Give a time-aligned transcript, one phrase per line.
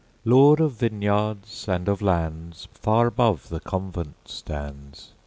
[0.25, 5.11] Lord of vineyards and of lands, Far above the convent stands.